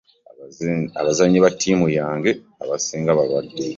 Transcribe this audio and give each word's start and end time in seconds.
Abazanyi 1.01 1.37
ba 1.43 1.49
tiimu 1.59 1.87
yange 1.99 2.31
abasing 2.63 3.03
balwadde. 3.17 3.63